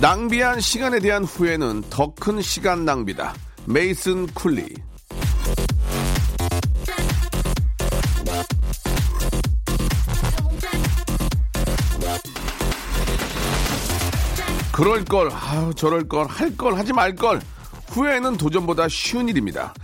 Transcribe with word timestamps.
낭비한 0.00 0.60
시간에 0.60 0.98
대한 0.98 1.24
후회는 1.24 1.84
더 1.90 2.14
큰 2.14 2.40
시간 2.40 2.84
낭비다 2.84 3.34
메이슨 3.66 4.26
쿨리 4.28 4.74
그럴 14.72 15.04
걸, 15.04 15.28
아우, 15.30 15.74
저럴 15.74 16.08
걸, 16.08 16.26
할 16.26 16.56
걸, 16.56 16.74
하지 16.78 16.92
말 16.94 17.14
걸. 17.14 17.40
후회는 17.88 18.38
도전보다 18.38 18.88
쉬운 18.88 19.28
일입니다. 19.28 19.74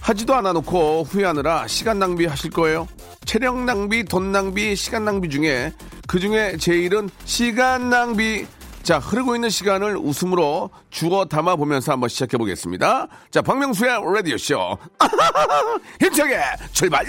하지도 0.00 0.34
않아 0.34 0.52
놓고 0.52 1.04
후회하느라 1.04 1.66
시간 1.68 1.98
낭비 1.98 2.26
하실 2.26 2.50
거예요. 2.50 2.86
체력 3.24 3.58
낭비, 3.64 4.04
돈 4.04 4.30
낭비, 4.32 4.76
시간 4.76 5.04
낭비 5.06 5.30
중에 5.30 5.72
그 6.06 6.20
중에 6.20 6.56
제일은 6.58 7.08
시간 7.24 7.88
낭비. 7.88 8.46
자, 8.82 8.98
흐르고 8.98 9.36
있는 9.36 9.48
시간을 9.48 9.96
웃음으로 9.96 10.70
주어 10.90 11.24
담아 11.24 11.56
보면서 11.56 11.92
한번 11.92 12.08
시작해 12.08 12.36
보겠습니다. 12.36 13.06
자, 13.30 13.40
박명수의 13.40 14.00
라디오 14.12 14.36
쇼. 14.36 14.76
힘차게 16.00 16.40
출발! 16.72 17.06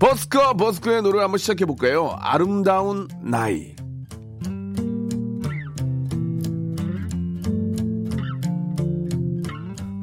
버스커 0.00 0.54
버스커의 0.54 1.02
노래 1.02 1.20
한번 1.20 1.38
시작해 1.38 1.64
볼까요? 1.64 2.16
아름다운 2.20 3.06
나이. 3.20 3.76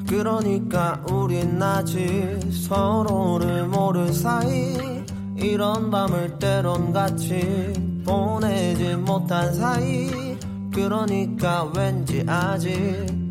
그러니까 0.07 1.03
우린 1.11 1.61
아직 1.61 2.39
서로를 2.67 3.67
모를 3.67 4.11
사이 4.13 4.99
이런 5.41 5.89
밤을 5.89 6.39
때론 6.39 6.93
같이 6.93 7.73
보내지 8.05 8.95
못한 8.95 9.53
사이. 9.53 10.37
그러니까 10.73 11.63
왠지 11.75 12.23
아직 12.27 12.73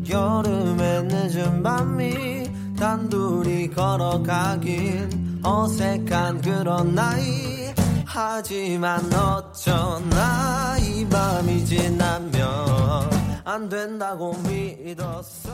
여름의 0.09 1.03
늦은 1.03 1.63
밤이 1.63 2.75
단둘이 2.77 3.69
걸어가긴 3.69 5.41
어색한 5.43 6.41
그런 6.41 6.95
나이. 6.95 7.73
하지만 8.05 9.05
어쩌나 9.13 10.77
이 10.79 11.07
밤이 11.07 11.63
지나면 11.65 13.09
안 13.45 13.69
된다고 13.69 14.35
믿었어. 14.43 15.51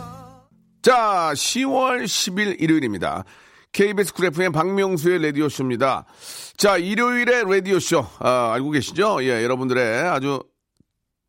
자, 0.82 1.32
10월 1.34 2.06
10일 2.06 2.62
일요일입니다. 2.62 3.24
KBS 3.76 4.14
쿨 4.14 4.28
FM 4.28 4.54
박명수의 4.54 5.22
라디오쇼입니다. 5.22 6.06
자, 6.56 6.78
일요일의 6.78 7.44
라디오쇼, 7.44 8.06
아, 8.20 8.54
알고 8.54 8.72
계시죠? 8.72 9.18
예, 9.24 9.44
여러분들의 9.44 10.00
아주 10.08 10.42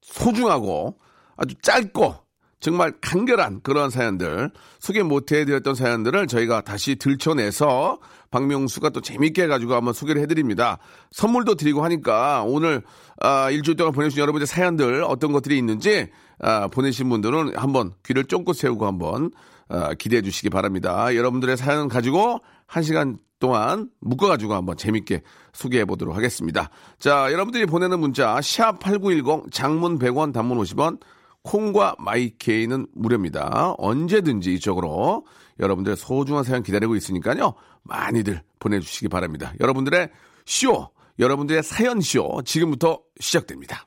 소중하고 0.01 0.97
아주 1.37 1.57
짧고 1.61 2.15
정말 2.61 2.93
간결한 3.01 3.63
그런 3.63 3.91
사연들, 3.91 4.53
소개 4.79 5.03
못 5.03 5.33
해드렸던 5.33 5.75
사연들을 5.75 6.29
저희가 6.29 6.61
다시 6.61 6.95
들춰내서 6.95 7.99
박명수가 8.31 8.91
또 8.91 9.01
재밌게 9.01 9.43
해가지고 9.43 9.75
한번 9.75 9.93
소개를 9.93 10.23
해드립니다. 10.23 10.79
선물도 11.11 11.57
드리고 11.57 11.83
하니까 11.83 12.45
오늘 12.45 12.83
아, 13.21 13.51
일주일 13.51 13.77
동안 13.77 13.93
보내주신 13.93 14.21
여러분들 14.21 14.47
사연들 14.47 15.03
어떤 15.03 15.33
것들이 15.33 15.59
있는지 15.59 16.11
아, 16.39 16.69
보내신 16.69 17.09
분들은 17.09 17.57
한번 17.57 17.95
귀를 18.05 18.25
쫑긋 18.25 18.57
세우고 18.57 18.87
한번 18.87 19.33
아, 19.69 19.95
기대해 19.95 20.23
주시기 20.23 20.51
바랍니다. 20.51 21.15
여러분들의 21.15 21.57
사연 21.57 21.89
가지고 21.89 22.41
한 22.67 22.83
시간 22.83 23.19
동안 23.39 23.91
묶어가지고 24.01 24.55
한번 24.55 24.77
재밌게 24.77 25.23
소개해 25.53 25.85
보도록 25.85 26.17
하겠습니다. 26.17 26.71
자, 26.99 27.31
여러분들이 27.33 27.67
보내는 27.67 28.01
문자 28.01 28.37
샵8910 28.37 29.53
장문 29.53 29.99
100원 29.99 30.33
단문 30.33 30.59
50원 30.59 31.01
콩과 31.43 31.97
마이케이는 31.99 32.87
무료입니다. 32.95 33.75
언제든지 33.79 34.55
이쪽으로 34.55 35.27
여러분들의 35.61 35.97
소중한 35.97 36.45
사연 36.45 36.63
기다리고 36.63 36.97
있으니까요. 36.97 37.55
많이들 37.83 38.43
보내주시기 38.59 39.09
바랍니다. 39.09 39.53
여러분들의 39.61 40.11
쇼, 40.45 40.89
여러분들의 41.19 41.63
사연 41.63 42.01
쇼 42.01 42.43
지금부터 42.45 43.01
시작됩니다. 43.21 43.87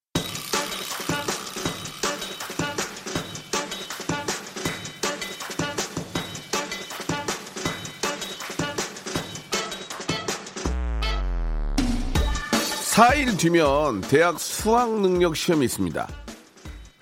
사일 12.91 13.37
뒤면 13.37 14.01
대학 14.01 14.37
수학 14.37 14.99
능력 14.99 15.37
시험이 15.37 15.63
있습니다. 15.63 16.09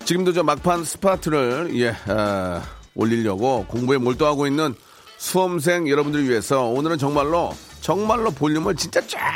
지금도 0.06 0.34
저 0.34 0.44
막판 0.44 0.84
스파트를 0.84 1.72
예, 1.80 1.96
아, 2.06 2.62
올리려고 2.94 3.66
공부에 3.66 3.98
몰두하고 3.98 4.46
있는 4.46 4.76
수험생 5.18 5.90
여러분들을 5.90 6.30
위해서 6.30 6.66
오늘은 6.66 7.00
정말로 7.00 7.56
정말로 7.82 8.30
볼륨을 8.30 8.76
진짜 8.76 9.02
쫙 9.08 9.36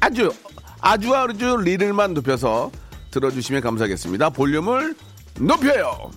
아주 0.00 0.32
아주 0.80 1.14
아주 1.14 1.58
리를만 1.58 2.14
높여서 2.14 2.70
들어주시면 3.10 3.60
감사하겠습니다. 3.60 4.30
볼륨을 4.30 4.94
높여요. 5.38 6.10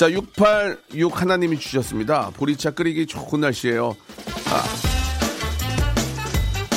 자, 0.00 0.10
686 0.10 1.20
하나님이 1.20 1.58
주셨습니다. 1.58 2.30
보리차 2.30 2.70
끓이기 2.70 3.04
좋은 3.04 3.42
날씨예요. 3.42 3.94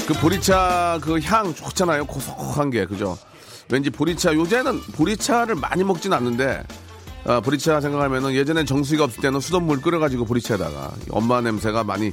그 0.07 0.13
보리차 0.13 0.99
그 1.01 1.19
향 1.21 1.53
좋잖아요. 1.55 2.05
고소한 2.05 2.69
게 2.69 2.85
그죠. 2.85 3.17
왠지 3.69 3.89
보리차 3.89 4.33
요새는 4.33 4.81
보리차를 4.93 5.55
많이 5.55 5.83
먹진 5.83 6.11
않는데 6.13 6.63
아, 7.25 7.39
보리차 7.39 7.79
생각하면은 7.79 8.33
예전엔 8.33 8.65
정수기가 8.65 9.05
없을 9.05 9.21
때는 9.21 9.39
수돗물 9.39 9.81
끓여가지고 9.81 10.25
보리차에다가 10.25 10.91
엄마 11.09 11.39
냄새가 11.39 11.83
많이 11.85 12.11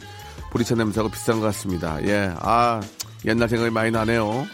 보리차 0.53 0.77
냄새가 0.77 1.09
비싼 1.11 1.41
것 1.41 1.47
같습니다. 1.47 1.99
예, 2.07 2.33
아 2.41 2.81
옛날 3.27 3.49
생각이 3.49 3.71
많이 3.73 3.91
나네요. 3.91 4.47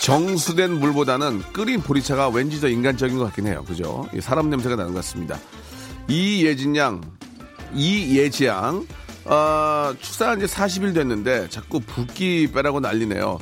정수된 0.00 0.80
물보다는 0.80 1.42
끓인 1.52 1.80
보리차가 1.80 2.28
왠지 2.28 2.60
더 2.60 2.68
인간적인 2.68 3.18
것 3.18 3.24
같긴 3.26 3.46
해요. 3.46 3.62
그죠? 3.68 4.08
이 4.14 4.20
사람 4.20 4.50
냄새가 4.50 4.74
나는 4.74 4.92
것 4.94 4.98
같습니다. 5.04 5.38
이예진 6.08 6.74
양, 6.76 7.00
이예지 7.74 8.46
양, 8.46 8.84
어, 9.24 9.92
출산한 10.00 10.40
지 10.40 10.46
40일 10.46 10.94
됐는데 10.94 11.48
자꾸 11.48 11.80
붓기 11.80 12.50
빼라고 12.52 12.80
난리네요. 12.80 13.38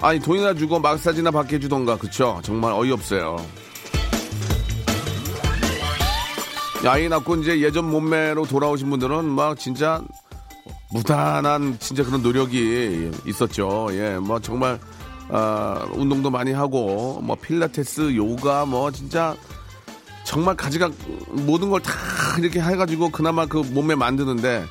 아니 0.00 0.20
돈이나 0.20 0.54
주고 0.54 0.78
마사지나 0.78 1.30
받게 1.30 1.56
해주던가 1.56 1.96
그쵸? 1.96 2.40
정말 2.44 2.72
어이없어요. 2.72 3.36
아이 6.86 7.08
낳고 7.08 7.36
이제 7.36 7.60
예전 7.60 7.90
몸매로 7.90 8.46
돌아오신 8.46 8.88
분들은 8.90 9.24
막 9.24 9.58
진짜 9.58 10.00
무단한 10.92 11.76
진짜 11.80 12.04
그런 12.04 12.22
노력이 12.22 13.10
있었죠. 13.26 13.88
예, 13.92 14.18
뭐 14.18 14.38
정말 14.38 14.78
아, 15.30 15.84
운동도 15.94 16.30
많이 16.30 16.52
하고 16.52 17.20
뭐 17.24 17.34
필라테스, 17.34 18.14
요가 18.14 18.64
뭐 18.66 18.92
진짜 18.92 19.34
정말 20.24 20.54
가지가 20.56 20.90
모든 21.30 21.70
걸 21.70 21.80
다 21.80 21.92
이렇게 22.38 22.60
해가지고 22.60 23.08
그나마 23.10 23.46
그 23.46 23.56
몸매 23.58 23.94
만드는데 23.96 24.64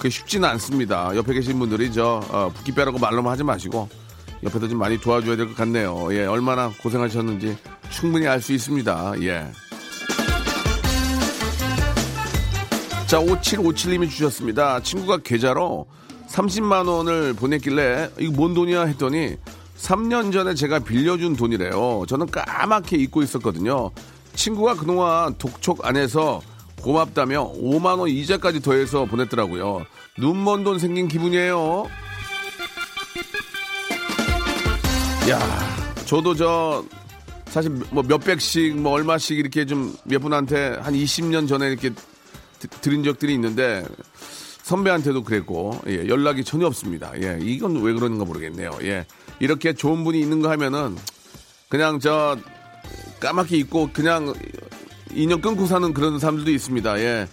그게 0.00 0.08
쉽지는 0.08 0.48
않습니다. 0.48 1.14
옆에 1.14 1.34
계신 1.34 1.58
분들이 1.58 1.92
저 1.92 2.22
어, 2.30 2.50
붓기 2.54 2.72
빼라고 2.72 2.98
말로만 2.98 3.30
하지 3.30 3.44
마시고 3.44 3.86
옆에서 4.42 4.66
좀 4.66 4.78
많이 4.78 4.98
도와줘야 4.98 5.36
될 5.36 5.46
것 5.48 5.54
같네요. 5.56 6.08
예, 6.12 6.24
얼마나 6.24 6.72
고생하셨는지 6.82 7.58
충분히 7.90 8.26
알 8.26 8.40
수 8.40 8.54
있습니다. 8.54 9.12
예. 9.20 9.46
자, 13.06 13.18
5757님이 13.20 14.08
주셨습니다. 14.08 14.80
친구가 14.80 15.18
계좌로 15.18 15.86
30만 16.28 16.88
원을 16.88 17.34
보냈길래 17.34 18.10
이거 18.20 18.32
뭔 18.32 18.54
돈이야 18.54 18.84
했더니 18.86 19.36
3년 19.76 20.32
전에 20.32 20.54
제가 20.54 20.78
빌려준 20.78 21.36
돈이래요. 21.36 22.04
저는 22.08 22.26
까맣게 22.30 22.96
잊고 22.96 23.22
있었거든요. 23.22 23.90
친구가 24.34 24.76
그동안 24.76 25.34
독촉 25.36 25.84
안에서 25.84 26.40
고맙다며 26.82 27.52
5만 27.54 27.98
원 27.98 28.08
이자까지 28.08 28.60
더해서 28.60 29.04
보냈더라고요. 29.04 29.84
눈먼 30.18 30.64
돈 30.64 30.78
생긴 30.78 31.08
기분이에요. 31.08 31.86
야, 35.28 35.38
저도 36.06 36.34
저 36.34 36.84
사실 37.46 37.70
뭐 37.90 38.02
몇백씩 38.02 38.76
뭐 38.76 38.92
얼마씩 38.92 39.38
이렇게 39.38 39.64
좀 39.66 39.94
몇 40.04 40.20
분한테 40.20 40.76
한 40.80 40.94
20년 40.94 41.48
전에 41.48 41.68
이렇게 41.68 41.90
드- 42.58 42.68
드린 42.80 43.02
적들이 43.04 43.34
있는데 43.34 43.84
선배한테도 44.62 45.24
그랬고 45.24 45.78
예, 45.88 46.06
연락이 46.08 46.44
전혀 46.44 46.66
없습니다. 46.66 47.12
예, 47.20 47.38
이건 47.40 47.80
왜 47.82 47.92
그러는가 47.92 48.24
모르겠네요. 48.24 48.70
예, 48.82 49.04
이렇게 49.40 49.72
좋은 49.72 50.04
분이 50.04 50.20
있는 50.20 50.40
거 50.40 50.50
하면은 50.50 50.96
그냥 51.68 51.98
저 52.00 52.36
까맣게 53.20 53.56
잊고 53.58 53.90
그냥 53.92 54.32
인연 55.14 55.40
끊고 55.40 55.66
사는 55.66 55.92
그런 55.92 56.18
사람들도 56.18 56.50
있습니다. 56.50 57.00
예, 57.00 57.28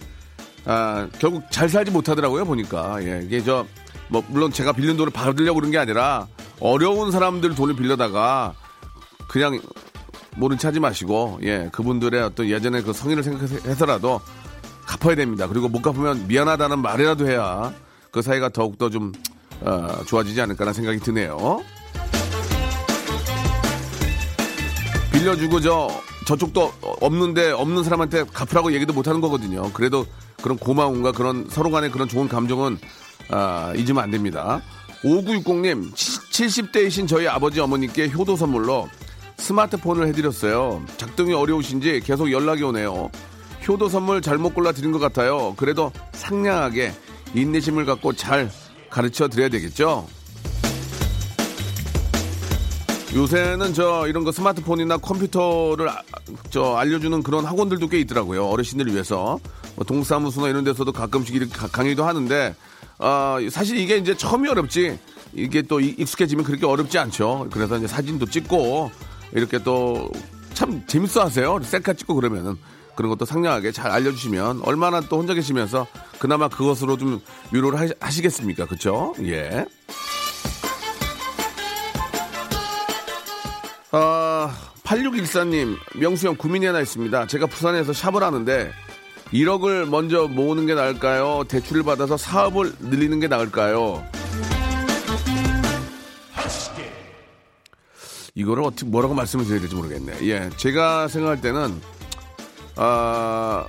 아 0.66 1.08
결국 1.20 1.44
잘 1.52 1.70
살지 1.70 1.92
못하더라고요 1.92 2.46
보니까 2.46 3.04
예, 3.04 3.22
이게 3.24 3.44
저 3.44 3.66
뭐 4.10 4.24
물론 4.28 4.52
제가 4.52 4.72
빌린 4.74 4.98
돈을 4.98 5.12
받으려고 5.12 5.56
그런 5.56 5.72
게 5.72 5.78
아니라 5.78 6.28
어려운 6.60 7.12
사람들 7.12 7.56
돈을 7.56 7.76
빌려다가 7.76 8.54
그냥 9.28 9.60
모른 10.36 10.58
체 10.58 10.68
하지 10.68 10.80
마시고 10.80 11.40
예 11.44 11.70
그분들의 11.72 12.22
어떤 12.22 12.48
예전의 12.48 12.84
그 12.84 12.94
성의를 12.94 13.24
생각해서라도 13.24 14.22
갚아야 14.86 15.16
됩니다. 15.16 15.48
그리고 15.48 15.68
못 15.68 15.82
갚으면 15.82 16.28
미안하다는 16.28 16.80
말이라도 16.80 17.28
해야 17.28 17.74
그 18.12 18.22
사이가 18.22 18.50
더욱더 18.50 18.90
좀 18.90 19.12
어, 19.62 20.04
좋아지지 20.06 20.40
않을까라는 20.42 20.74
생각이 20.74 21.00
드네요. 21.00 21.62
빌려주고 25.12 25.60
저 25.60 25.90
저쪽도 26.28 26.74
없는데 27.00 27.52
없는 27.52 27.86
사람한테 27.86 28.26
갚으라고 28.34 28.74
얘기도 28.74 28.92
못 28.92 29.08
하는 29.08 29.22
거거든요. 29.22 29.72
그래도 29.72 30.06
그런 30.44 30.58
고마움과 30.58 31.14
그런 31.14 31.48
서로 31.50 31.72
간의 31.72 31.90
그런 31.90 32.10
좋은 32.10 32.28
감정은 32.28 32.78
아, 33.30 33.72
잊으면 33.78 34.04
안 34.04 34.12
됩니다. 34.12 34.62
5960님, 35.04 35.94
70대이신 35.94 37.08
저희 37.08 37.28
아버지 37.30 37.62
어머니께 37.62 38.10
효도 38.10 38.36
선물로 38.36 38.90
스마트폰을 39.38 40.08
해드렸어요. 40.08 40.84
작동이 40.98 41.34
어려우신지 41.34 42.02
계속 42.04 42.30
연락이 42.30 42.62
오네요. 42.64 43.10
효도 43.66 43.88
선물 43.88 44.22
잘못 44.22 44.54
골라 44.54 44.74
드린 44.74 44.92
것 44.92 45.00
같아요. 45.00 45.54
그래도 45.56 45.94
상냥하게 46.12 46.92
인내심을 47.36 47.86
갖고 47.86 48.12
잘 48.12 48.52
가르쳐 48.90 49.30
드려야 49.30 49.48
되겠죠? 49.48 50.06
요새는 53.16 53.74
저 53.74 54.06
이런 54.08 54.24
거 54.24 54.32
스마트폰이나 54.32 54.98
컴퓨터를 54.98 55.90
아- 55.90 56.02
저 56.50 56.76
알려주는 56.76 57.24
그런 57.24 57.46
학원들도 57.46 57.88
꽤 57.88 58.00
있더라고요. 58.02 58.46
어르신들을 58.48 58.92
위해서 58.92 59.40
뭐 59.76 59.86
동사무소나 59.86 60.50
이런 60.50 60.64
데서도 60.64 60.92
가끔씩 60.92 61.36
이렇게 61.36 61.52
가- 61.54 61.68
강의도 61.68 62.04
하는데 62.06 62.54
아 63.00 63.38
사실 63.52 63.78
이게 63.78 63.98
이제 63.98 64.16
처음이 64.16 64.50
어렵지 64.50 65.00
이게 65.34 65.62
또 65.62 65.80
이- 65.80 65.96
익숙해지면 65.98 66.44
그렇게 66.44 66.66
어렵지 66.66 66.98
않죠. 66.98 67.48
그래서 67.52 67.78
이제 67.78 67.88
사진도 67.88 68.26
찍고 68.26 68.92
이렇게 69.34 69.60
또 69.64 70.12
참 70.54 70.82
재밌어 70.88 71.22
하세요. 71.24 71.60
셀카 71.62 71.94
찍고 71.94 72.16
그러면은 72.16 72.56
그런 72.96 73.10
것도 73.12 73.26
상냥하게 73.26 73.72
잘 73.72 73.92
알려주시면 73.92 74.62
얼마나 74.64 75.02
또 75.02 75.20
혼자 75.20 75.36
계시면서 75.36 75.86
그나마 76.18 76.48
그것으로 76.48 76.98
좀 76.98 77.22
위로를 77.52 77.80
하시- 77.80 77.94
하시겠습니까? 78.00 78.66
그쵸? 78.66 79.14
예. 79.22 79.68
아, 84.48 84.72
8614님, 84.84 85.76
명수 85.96 86.28
형 86.28 86.36
고민이 86.38 86.66
하나 86.66 86.80
있습니다. 86.80 87.28
제가 87.28 87.48
부산에서 87.48 87.92
샵을 87.92 88.24
하는데 88.24 88.72
1억을 89.34 89.90
먼저 89.90 90.28
모으는 90.28 90.66
게 90.66 90.74
나을까요? 90.74 91.44
대출을 91.50 91.84
받아서 91.84 92.16
사업을 92.16 92.74
늘리는 92.80 93.20
게 93.20 93.28
나을까요? 93.28 94.06
이거를 98.36 98.64
어떻게 98.64 98.86
뭐라고 98.86 99.14
말씀을 99.16 99.46
드려야 99.46 99.60
될지 99.60 99.76
모르겠네. 99.76 100.14
예, 100.22 100.50
제가 100.56 101.08
생각할 101.10 101.42
때는 101.42 101.82
아 102.78 103.66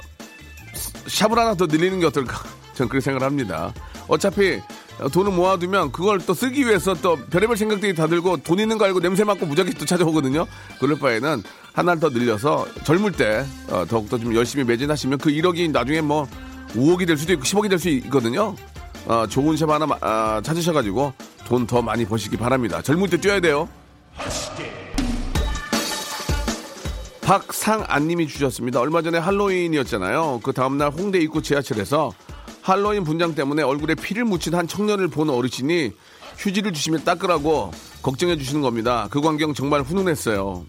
샵을 1.09 1.39
하나 1.39 1.55
더 1.55 1.67
늘리는 1.67 1.99
게 1.99 2.07
어떨까? 2.07 2.45
저는 2.75 2.89
그렇게 2.89 3.03
생각을 3.03 3.27
합니다. 3.27 3.73
어차피 4.07 4.61
돈을 5.13 5.33
모아두면 5.33 5.93
그걸 5.93 6.19
또 6.19 6.35
쓰기 6.35 6.67
위해서 6.67 6.93
또 6.95 7.17
별의별 7.31 7.57
생각들이 7.57 7.95
다 7.95 8.07
들고 8.09 8.39
돈 8.39 8.59
있는 8.59 8.79
거 8.79 8.85
알고 8.85 9.01
냄새 9.01 9.23
맡고 9.25 9.47
무작위 9.47 9.73
또 9.75 9.85
찾아오거든요. 9.85 10.47
그럴 10.81 10.99
바에는 10.99 11.43
하나를 11.73 12.01
더 12.01 12.09
늘려서 12.09 12.67
젊을 12.85 13.13
때 13.13 13.45
어, 13.71 13.85
더욱더 13.89 14.19
좀 14.19 14.35
열심히 14.35 14.65
매진하시면 14.65 15.19
그 15.19 15.31
1억이 15.31 15.71
나중에 15.71 16.01
뭐 16.01 16.27
5억이 16.75 17.07
될 17.07 17.17
수도 17.17 17.33
있고 17.35 17.43
10억이 17.45 17.69
될 17.71 17.79
수 17.79 17.89
있거든요. 17.91 18.57
어, 19.07 19.27
좋은 19.29 19.57
샵 19.57 19.71
하나 19.71 19.87
마- 19.87 19.97
아, 20.01 20.41
찾으셔가지고 20.43 21.13
돈 21.47 21.67
더 21.67 21.81
많이 21.81 22.05
버시기 22.05 22.37
바랍니다. 22.37 22.83
젊을 22.83 23.09
때 23.09 23.17
뛰어야 23.19 23.41
돼요. 23.41 23.69
박상안님이 27.23 28.27
주셨습니다. 28.27 28.81
얼마 28.81 29.03
전에 29.03 29.19
할로윈이었잖아요. 29.19 30.41
그 30.43 30.53
다음날 30.53 30.91
홍대 30.91 31.19
입구 31.19 31.43
지하철에서 31.43 32.13
할로윈 32.69 33.05
분장 33.05 33.35
때문에 33.35 33.63
얼굴에 33.63 33.95
피를 33.95 34.25
묻힌 34.25 34.55
한 34.55 34.69
청년을 34.69 35.09
본 35.09 35.31
어르신이 35.31 35.93
휴지를 36.37 36.73
주시면 36.73 37.05
닦으라고 37.05 37.73
걱정해 38.03 38.37
주시는 38.37 38.61
겁니다. 38.61 39.09
그 39.11 39.21
광경 39.21 39.55
정말 39.55 39.81
훈훈했어요. 39.81 40.67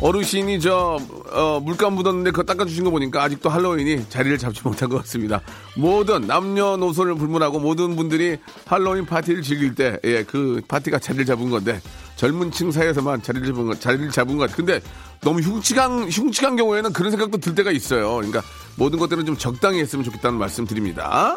어르신이 0.00 0.60
저 0.60 0.98
어, 1.32 1.60
물감 1.60 1.94
묻었는데 1.94 2.30
그거 2.30 2.44
닦아주신 2.44 2.84
거 2.84 2.90
보니까 2.90 3.22
아직도 3.22 3.48
할로윈이 3.48 4.08
자리를 4.08 4.38
잡지 4.38 4.62
못한 4.62 4.88
것 4.88 4.98
같습니다. 4.98 5.40
모든 5.76 6.22
남녀노소를 6.22 7.16
불문하고 7.16 7.58
모든 7.58 7.96
분들이 7.96 8.38
할로윈 8.66 9.06
파티를 9.06 9.42
즐길 9.42 9.74
때, 9.74 9.98
예, 10.04 10.22
그 10.22 10.60
파티가 10.68 11.00
자리를 11.00 11.24
잡은 11.26 11.50
건데 11.50 11.80
젊은 12.16 12.52
층 12.52 12.70
사이에서만 12.70 13.22
자리를 13.22 13.46
잡은 13.46 13.66
것, 13.66 13.80
자리를 13.80 14.10
잡은 14.10 14.36
것 14.36 14.48
같아요. 14.50 14.56
근데 14.56 14.80
너무 15.20 15.40
흉측한 15.40 16.08
흉측한 16.08 16.56
경우에는 16.56 16.92
그런 16.92 17.10
생각도 17.10 17.38
들 17.38 17.54
때가 17.54 17.72
있어요. 17.72 18.14
그러니까 18.16 18.42
모든 18.76 18.98
것들은 18.98 19.26
좀 19.26 19.36
적당히 19.36 19.80
했으면 19.80 20.04
좋겠다는 20.04 20.38
말씀 20.38 20.64
드립니다. 20.64 21.36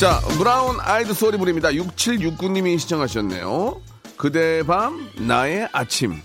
자, 0.00 0.18
브라운 0.38 0.78
아이드 0.80 1.12
소리 1.12 1.36
부릅니다. 1.36 1.68
6769님이 1.68 2.78
시청하셨네요. 2.78 3.89
그대의 4.20 4.64
밤, 4.64 5.10
나의 5.16 5.66
아침. 5.72 6.20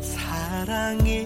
사랑이 0.00 1.21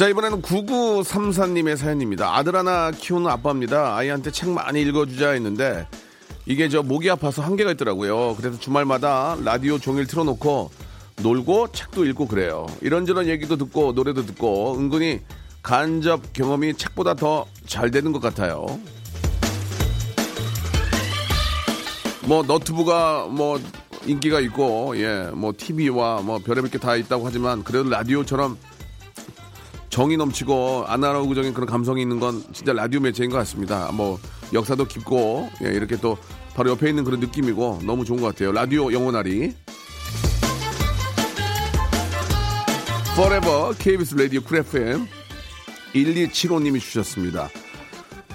자, 0.00 0.08
이번에는 0.08 0.40
9934님의 0.40 1.76
사연입니다. 1.76 2.34
아들 2.34 2.56
하나 2.56 2.90
키우는 2.90 3.30
아빠입니다. 3.30 3.98
아이한테 3.98 4.30
책 4.30 4.48
많이 4.48 4.80
읽어주자 4.80 5.32
했는데, 5.32 5.86
이게 6.46 6.70
저 6.70 6.82
목이 6.82 7.10
아파서 7.10 7.42
한계가 7.42 7.72
있더라고요. 7.72 8.34
그래서 8.36 8.58
주말마다 8.58 9.36
라디오 9.44 9.78
종일 9.78 10.06
틀어놓고 10.06 10.70
놀고 11.22 11.72
책도 11.72 12.06
읽고 12.06 12.28
그래요. 12.28 12.66
이런저런 12.80 13.26
얘기도 13.26 13.58
듣고 13.58 13.92
노래도 13.92 14.24
듣고 14.24 14.78
은근히 14.78 15.20
간접 15.62 16.32
경험이 16.32 16.72
책보다 16.78 17.12
더 17.12 17.46
잘 17.66 17.90
되는 17.90 18.10
것 18.10 18.22
같아요. 18.22 18.80
뭐 22.24 22.42
너트브가 22.42 23.26
뭐 23.30 23.60
인기가 24.06 24.40
있고 24.40 24.96
예 24.96 25.30
뭐 25.34 25.52
TV와 25.54 26.22
뭐 26.22 26.38
별의별 26.38 26.70
게 26.70 26.78
다 26.78 26.96
있다고 26.96 27.26
하지만 27.26 27.62
그래도 27.62 27.90
라디오처럼 27.90 28.56
정이 29.90 30.16
넘치고 30.16 30.84
아날로그적인 30.86 31.52
그런 31.52 31.66
감성이 31.66 32.02
있는 32.02 32.20
건 32.20 32.42
진짜 32.52 32.72
라디오 32.72 33.00
매체인 33.00 33.28
것 33.28 33.36
같습니다. 33.38 33.90
뭐 33.92 34.18
역사도 34.52 34.86
깊고 34.86 35.50
예, 35.64 35.68
이렇게 35.72 35.96
또 35.96 36.16
바로 36.54 36.70
옆에 36.70 36.88
있는 36.88 37.04
그런 37.04 37.20
느낌이고 37.20 37.80
너무 37.84 38.04
좋은 38.04 38.20
것 38.20 38.28
같아요. 38.28 38.52
라디오 38.52 38.92
영원하리. 38.92 39.52
Forever 43.12 43.74
KBS 43.78 44.14
라디오 44.14 44.40
Cool 44.40 44.58
FM 44.58 45.06
1275님이 45.94 46.80
주셨습니다. 46.80 47.50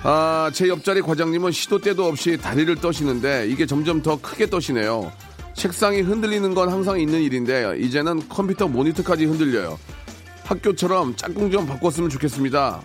아, 0.03 0.51
제 0.53 0.67
옆자리 0.67 1.01
과장님은 1.01 1.51
시도 1.51 1.79
때도 1.79 2.05
없이 2.05 2.37
다리를 2.37 2.75
떠시는데 2.75 3.47
이게 3.49 3.65
점점 3.65 4.03
더 4.03 4.19
크게 4.21 4.49
떠시네요. 4.49 5.11
책상이 5.53 6.01
흔들리는 6.01 6.53
건 6.53 6.69
항상 6.69 6.99
있는 6.99 7.21
일인데 7.21 7.77
이제는 7.79 8.27
컴퓨터 8.27 8.67
모니터까지 8.67 9.25
흔들려요. 9.25 9.79
학교처럼 10.45 11.15
짝꿍 11.15 11.51
좀 11.51 11.65
바꿨으면 11.65 12.09
좋겠습니다. 12.09 12.81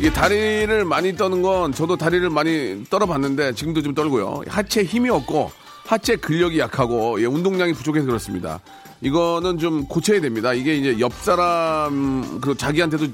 이 0.00 0.10
다리를 0.10 0.84
많이 0.86 1.14
떠는 1.14 1.42
건 1.42 1.72
저도 1.72 1.96
다리를 1.96 2.28
많이 2.30 2.84
떨어봤는데 2.88 3.52
지금도 3.54 3.82
좀 3.82 3.94
떨고요. 3.94 4.42
하체 4.48 4.82
힘이 4.82 5.10
없고 5.10 5.50
하체 5.84 6.16
근력이 6.16 6.58
약하고 6.58 7.20
예, 7.20 7.26
운동량이 7.26 7.72
부족해서 7.74 8.06
그렇습니다. 8.06 8.60
이거는 9.02 9.58
좀 9.58 9.84
고쳐야 9.86 10.20
됩니다. 10.20 10.52
이게 10.54 10.74
이제 10.76 10.98
옆 11.00 11.12
사람 11.14 12.40
그 12.40 12.56
자기한테도 12.56 13.06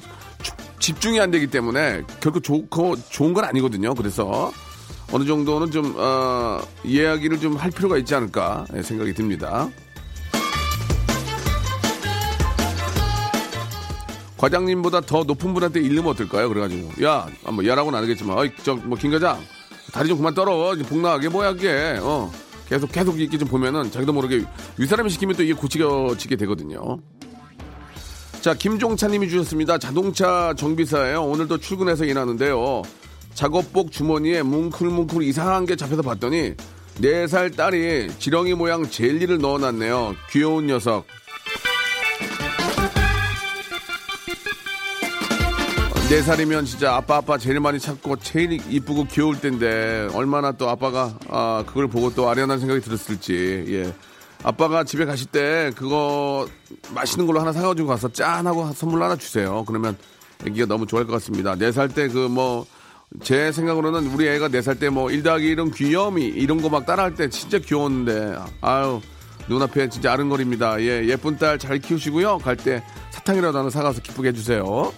주- 0.43 0.53
집중이 0.79 1.19
안 1.21 1.31
되기 1.31 1.47
때문에 1.49 2.03
결코 2.21 2.39
좋고 2.41 2.97
좋은 3.11 3.33
건 3.35 3.45
아니거든요. 3.45 3.95
그래서 3.95 4.53
어느 5.13 5.25
정도는 5.25 5.71
좀 5.73 5.95
어, 5.97 6.61
이야기를 6.85 7.41
좀 7.41 7.57
할 7.57 7.71
필요가 7.71 7.97
있지 7.99 8.15
않을까 8.15 8.65
예, 8.77 8.83
생각이 8.83 9.13
듭니다. 9.15 9.69
과장님보다 14.37 15.01
더 15.03 15.25
높은 15.25 15.55
분한테 15.55 15.81
잃으면 15.81 16.09
어떨까요? 16.09 16.49
그래가지고 16.49 17.05
야, 17.05 17.27
아, 17.45 17.51
뭐 17.51 17.67
야라고는 17.67 17.97
안 17.97 18.05
하겠지만, 18.05 18.39
어이 18.39 18.51
저뭐 18.63 18.97
김 18.99 19.11
과장 19.11 19.41
다리 19.93 20.09
좀 20.09 20.19
그만 20.19 20.35
떨어, 20.35 20.75
이제 20.75 20.85
복나가게 20.85 21.29
뭐야 21.29 21.55
그게, 21.55 21.99
어 22.01 22.31
계속 22.69 22.91
계속 22.93 23.21
이렇게 23.21 23.39
좀 23.39 23.49
보면은 23.49 23.91
자기도 23.91 24.13
모르게 24.13 24.45
윗사람이 24.77 25.09
시키면 25.11 25.37
또 25.37 25.43
이게 25.43 25.53
고치게 25.55 26.37
되거든요. 26.37 26.99
자, 28.41 28.55
김종찬님이 28.55 29.29
주셨습니다. 29.29 29.79
자동차 29.79 30.55
정비사예요. 30.57 31.25
오늘도 31.25 31.59
출근해서 31.59 32.05
일하는데요. 32.05 32.83
작업복 33.35 33.91
주머니에 33.91 34.43
뭉클뭉클 34.43 35.23
이상한 35.23 35.67
게 35.67 35.77
잡혀서 35.77 36.03
봤더니 36.03 36.55
4살 37.01 37.57
딸이 37.57 38.09
지렁이 38.19 38.55
모양 38.55 38.89
젤리를 38.89 39.39
넣어놨네요. 39.39 40.15
귀여운 40.31 40.67
녀석. 40.67 41.07
네 46.09 46.23
살이면 46.23 46.67
진짜 46.67 46.95
아빠 46.95 47.17
아빠 47.17 47.37
제일 47.37 47.59
많이 47.59 47.81
찾고 47.81 48.17
제일 48.17 48.53
이쁘고 48.73 49.05
귀여울 49.07 49.41
텐데 49.41 50.09
얼마나 50.15 50.53
또 50.53 50.71
아빠가 50.71 51.19
아 51.29 51.65
그걸 51.67 51.89
보고 51.89 52.15
또 52.15 52.29
아련한 52.31 52.61
생각이 52.61 52.81
들었을지. 52.81 53.65
예. 53.69 53.93
아빠가 54.45 54.85
집에 54.85 55.05
가실 55.05 55.27
때 55.27 55.73
그거 55.75 56.47
맛있는 56.95 57.27
걸로 57.27 57.41
하나 57.41 57.53
사가지고 57.53 57.89
가서 57.89 58.13
짠 58.13 58.47
하고 58.47 58.73
선물 58.73 59.03
하나 59.03 59.17
주세요. 59.17 59.65
그러면 59.67 59.97
애기가 60.47 60.67
너무 60.67 60.87
좋아할 60.87 61.07
것 61.07 61.15
같습니다. 61.15 61.57
네 61.57 61.71
살 61.73 61.89
때 61.89 62.07
그 62.09 62.29
뭐 62.29 62.65
제 63.23 63.51
생각으로는 63.53 64.07
우리 64.09 64.29
애가 64.29 64.49
네 64.49 64.61
살 64.63 64.79
때뭐 64.79 65.07
1더하기 65.09 65.57
1은 65.57 65.75
귀여움이 65.75 66.25
이런 66.25 66.61
거 66.63 66.69
막 66.69 66.87
따라할 66.87 67.15
때 67.15 67.29
진짜 67.29 67.59
귀여웠는데. 67.59 68.37
아유 68.61 69.01
눈앞에 69.49 69.89
진짜 69.89 70.13
아른거립니다. 70.13 70.81
예 70.81 71.05
예쁜 71.07 71.37
딸 71.37 71.59
잘 71.59 71.81
키우시고요. 71.81 72.39
갈 72.39 72.57
때 72.57 72.83
사탕이라도 73.11 73.59
하나 73.59 73.71
사가서 73.71 74.03
기쁘게 74.03 74.29
해주세요 74.29 74.93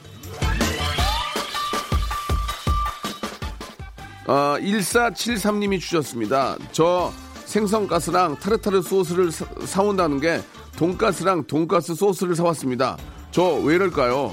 어, 4.29 4.57
1473님이 4.61 5.81
주셨습니다. 5.81 6.57
저 6.71 7.11
생선가스랑 7.47 8.37
타르타르 8.39 8.83
소스를 8.83 9.33
사, 9.33 9.47
사온다는 9.65 10.21
게 10.21 10.43
돈가스랑 10.77 11.45
돈가스 11.47 11.95
소스를 11.95 12.37
사왔습니다. 12.37 12.97
저 13.31 13.59
왜 13.65 13.77
이럴까요? 13.77 14.33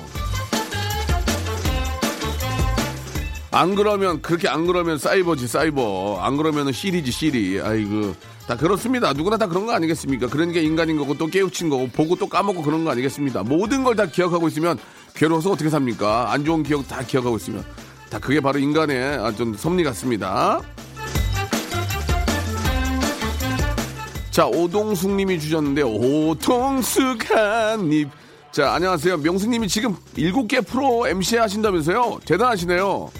안 3.51 3.73
그러면 3.75 4.21
그렇게 4.21 4.49
안 4.49 4.67
그러면 4.67 4.97
사이버지 4.97 5.47
사이버. 5.47 6.19
안 6.21 6.35
그러면은 6.35 6.73
시리지 6.73 7.11
시리. 7.11 7.61
아이고. 7.61 8.13
다 8.47 8.57
그렇습니다. 8.57 9.13
누구나 9.13 9.37
다 9.37 9.47
그런 9.47 9.65
거 9.65 9.71
아니겠습니까? 9.73 10.27
그런 10.27 10.51
게 10.51 10.61
인간인 10.61 10.97
거고 10.97 11.17
또 11.17 11.25
깨우친 11.27 11.69
거고 11.69 11.87
보고 11.87 12.15
또 12.17 12.27
까먹고 12.27 12.61
그런 12.61 12.83
거 12.83 12.91
아니겠습니다 12.91 13.41
모든 13.43 13.83
걸 13.83 13.95
다 13.95 14.05
기억하고 14.05 14.49
있으면 14.49 14.77
괴로워서 15.15 15.51
어떻게 15.51 15.69
삽니까? 15.69 16.31
안 16.31 16.43
좋은 16.45 16.61
기억 16.63 16.85
다 16.87 17.01
기억하고 17.01 17.37
있으면 17.37 17.63
다 18.15 18.19
그게 18.19 18.39
바로 18.39 18.57
인간의 18.59 19.17
아, 19.17 19.31
좀 19.33 19.53
섭리 19.55 19.83
같습니다. 19.83 20.61
자, 24.31 24.45
오동숙 24.47 25.11
님이 25.11 25.37
주셨는데, 25.37 25.81
오동숙 25.81 27.29
한 27.29 27.91
입. 27.91 28.09
자, 28.53 28.71
안녕하세요. 28.73 29.17
명숙 29.17 29.49
님이 29.49 29.67
지금 29.67 29.97
일곱 30.15 30.47
개 30.47 30.61
프로 30.61 31.05
MC 31.09 31.35
하신다면서요? 31.35 32.19
대단하시네요. 32.25 33.11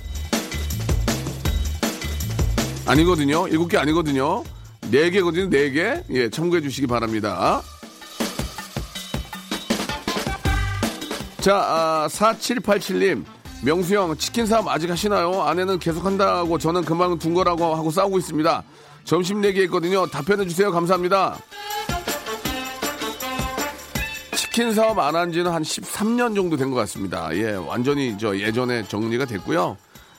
아니거든요. 2.85 3.49
일곱 3.49 3.67
개 3.67 3.77
아니거든요. 3.77 4.45
네 4.91 5.09
개거든요. 5.09 5.49
네 5.49 5.71
개. 5.71 6.03
예, 6.11 6.29
참고해 6.29 6.61
주시기 6.61 6.87
바랍니다. 6.87 7.61
자, 11.41 11.57
아, 11.57 12.07
4787님. 12.09 13.25
명수 13.65 13.95
형, 13.95 14.15
치킨 14.17 14.45
사업 14.45 14.67
아직 14.67 14.89
하시나요? 14.91 15.41
아내는 15.41 15.79
계속 15.79 16.05
한다고 16.05 16.57
저는 16.59 16.85
그만 16.85 17.17
둔 17.17 17.33
거라고 17.33 17.73
하고 17.75 17.89
싸우고 17.89 18.19
있습니다. 18.19 18.63
점심 19.05 19.41
내기 19.41 19.61
했거든요. 19.63 20.05
답변해 20.05 20.45
주세요. 20.47 20.71
감사합니다. 20.71 21.37
치킨 24.35 24.71
사업 24.73 24.99
안 24.99 25.15
한 25.15 25.31
지는 25.31 25.51
한 25.51 25.63
13년 25.63 26.35
정도 26.35 26.55
된 26.57 26.69
것 26.69 26.75
같습니다. 26.81 27.35
예, 27.35 27.53
완전히 27.53 28.15
저 28.19 28.37
예전에 28.37 28.83
정리가 28.83 29.25
됐고요. 29.25 29.77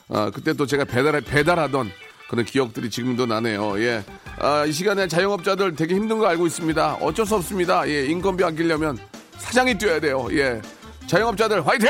아, 0.08 0.30
그때 0.34 0.52
또 0.52 0.66
제가 0.66 0.84
배달, 0.84 1.20
배달하던 1.20 1.90
그런 2.28 2.44
기억들이 2.44 2.90
지금도 2.90 3.26
나네요. 3.26 3.80
예. 3.80 4.04
아, 4.40 4.64
이 4.64 4.72
시간에 4.72 5.06
자영업자들 5.06 5.76
되게 5.76 5.94
힘든 5.94 6.18
거 6.18 6.26
알고 6.26 6.46
있습니다. 6.46 6.98
어쩔 7.00 7.24
수 7.24 7.36
없습니다. 7.36 7.88
예, 7.88 8.06
인건비 8.06 8.42
아끼려면 8.42 8.98
사장이 9.38 9.78
뛰어야 9.78 10.00
돼요. 10.00 10.26
예. 10.32 10.60
자영업자들 11.06 11.64
화이팅! 11.64 11.88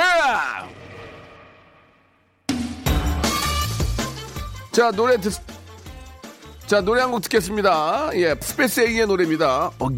자, 4.77 4.91
노래 4.91 5.17
듣, 5.19 5.33
자, 6.67 6.83
노래 6.83 7.01
한 7.01 7.11
곡 7.11 7.23
듣겠습니다. 7.23 8.11
예, 8.15 8.35
Space 8.39 8.81
A의 8.81 9.07
노래입니다. 9.07 9.71
오 9.79 9.89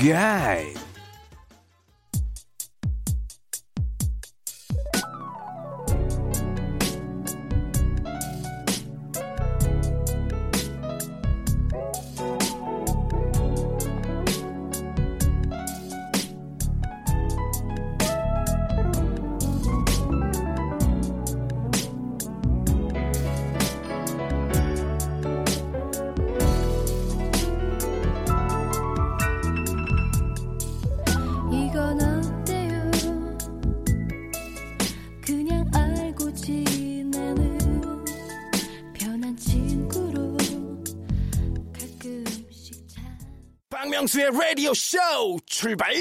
박명수의 43.80 44.30
라디오 44.32 44.74
쇼 44.74 44.98
출발 45.46 45.92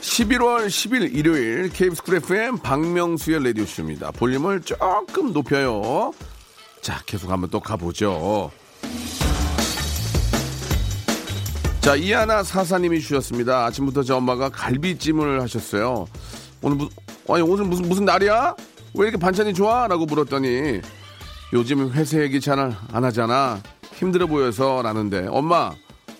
11월 0.00 0.66
10일 0.66 1.14
일요일 1.14 1.68
KBS 1.68 2.02
Cool 2.02 2.14
FM 2.14 2.56
박명수의 2.56 3.44
라디오 3.44 3.66
쇼입니다. 3.66 4.10
볼륨을 4.12 4.62
조금 4.62 5.34
높여요. 5.34 6.10
자, 6.80 7.02
계속 7.04 7.30
한번 7.30 7.50
또 7.50 7.60
가보죠. 7.60 8.50
자, 11.82 11.94
이하나 11.94 12.42
사사님이 12.42 12.98
주셨습니다. 12.98 13.66
아침부터 13.66 14.04
저 14.04 14.16
엄마가 14.16 14.48
갈비찜을 14.48 15.42
하셨어요. 15.42 16.06
오늘 16.62 16.78
무, 16.78 16.88
아니, 17.28 17.42
오늘 17.42 17.66
무슨, 17.66 17.86
무슨 17.90 18.06
날이야? 18.06 18.56
왜 18.94 19.02
이렇게 19.02 19.18
반찬이 19.18 19.52
좋아? 19.52 19.86
라고 19.86 20.06
물었더니 20.06 20.80
요즘 21.52 21.92
얘기 22.14 22.40
잘안 22.40 22.74
하잖아. 22.90 23.60
힘들어 24.02 24.26
보여서 24.26 24.82
라는데 24.82 25.28
엄마 25.30 25.70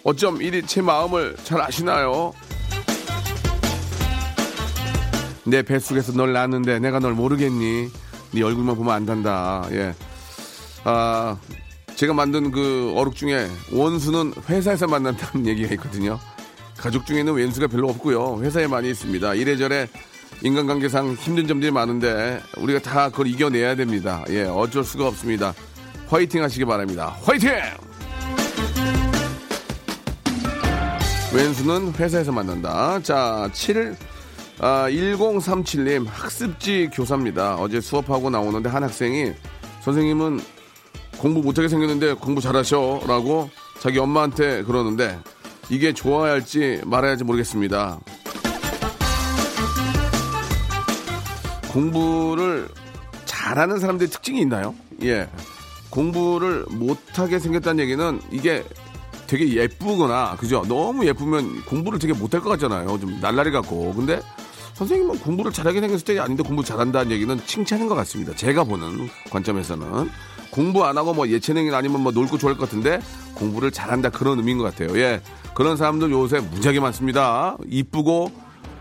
어쩜 0.05 0.41
이리 0.41 0.65
제 0.65 0.81
마음을 0.81 1.35
잘 1.43 1.61
아시나요? 1.61 2.33
내 5.45 5.62
뱃속에서 5.62 6.12
널 6.12 6.33
낳았는데 6.33 6.79
내가 6.79 7.01
널 7.01 7.15
모르겠니? 7.15 7.89
네 8.35 8.43
얼굴만 8.43 8.77
보면 8.77 8.95
안단다. 8.95 9.67
예. 9.73 9.95
아, 10.85 11.37
제가 11.97 12.15
만든 12.15 12.53
그 12.53 12.93
어록 12.95 13.17
중에 13.17 13.49
원수는 13.73 14.33
회사에서 14.49 14.87
만난다는 14.87 15.47
얘기가 15.51 15.75
있거든요. 15.75 16.21
가족 16.77 17.05
중에는 17.05 17.35
왼수가 17.35 17.67
별로 17.67 17.89
없고요. 17.89 18.43
회사에 18.43 18.69
많이 18.69 18.91
있습니다. 18.91 19.35
이래저래 19.35 19.89
인간관계상 20.43 21.15
힘든 21.15 21.49
점들이 21.49 21.73
많은데 21.73 22.41
우리가 22.59 22.79
다 22.79 23.09
그걸 23.09 23.27
이겨내야 23.27 23.75
됩니다. 23.75 24.25
예, 24.29 24.45
어쩔 24.45 24.85
수가 24.85 25.09
없습니다. 25.09 25.53
화이팅 26.12 26.42
하시기 26.42 26.66
바랍니다. 26.66 27.16
화이팅! 27.23 27.52
왼수는 31.35 31.95
회사에서 31.95 32.31
만난다. 32.31 33.00
자, 33.02 33.49
7, 33.54 33.97
아, 34.59 34.90
1037님 34.90 36.07
학습지 36.07 36.90
교사입니다. 36.92 37.57
어제 37.57 37.81
수업하고 37.81 38.28
나오는데 38.28 38.69
한 38.69 38.83
학생이 38.83 39.33
선생님은 39.81 40.40
공부 41.16 41.40
못하게 41.40 41.69
생겼는데 41.69 42.12
공부 42.14 42.42
잘하셔 42.42 43.00
라고 43.07 43.49
자기 43.81 43.99
엄마한테 43.99 44.64
그러는데 44.64 45.19
이게 45.71 45.95
좋아야 45.95 46.33
할지 46.33 46.83
말아야 46.85 47.12
할지 47.12 47.25
모르겠습니다. 47.25 47.99
공부를 51.71 52.69
잘하는 53.25 53.78
사람들의 53.78 54.11
특징이 54.11 54.42
있나요? 54.42 54.75
예. 55.04 55.26
공부를 55.93 56.65
못하게 56.71 57.39
생겼다는 57.39 57.85
얘기는 57.85 58.21
이게 58.31 58.65
되게 59.27 59.55
예쁘거나, 59.55 60.37
그죠? 60.37 60.65
너무 60.67 61.07
예쁘면 61.07 61.65
공부를 61.67 61.99
되게 61.99 62.13
못할 62.13 62.41
것 62.41 62.51
같잖아요. 62.51 62.99
좀 62.99 63.21
날라리 63.21 63.51
같고. 63.51 63.95
근데 63.95 64.21
선생님은 64.75 65.21
공부를 65.21 65.53
잘하게 65.53 65.81
생겼을 65.81 66.05
때 66.05 66.19
아닌데 66.19 66.43
공부 66.43 66.65
잘한다는 66.65 67.13
얘기는 67.13 67.39
칭찬인 67.47 67.89
것 67.89 67.95
같습니다. 67.95 68.35
제가 68.35 68.65
보는 68.65 69.09
관점에서는. 69.31 70.11
공부 70.51 70.85
안 70.85 70.99
하고 70.99 71.15
뭐 71.15 71.29
예체능이 71.29 71.75
아니면 71.75 72.03
뭐놀거 72.03 72.37
좋아할 72.37 72.59
것 72.59 72.67
같은데 72.67 73.01
공부를 73.35 73.71
잘한다 73.71 74.11
그런 74.11 74.39
의미인 74.39 74.59
것 74.59 74.65
같아요. 74.65 74.99
예. 74.99 75.21
그런 75.55 75.77
사람들 75.77 76.11
요새 76.11 76.41
무지하게 76.41 76.81
많습니다. 76.81 77.57
이쁘고 77.69 78.33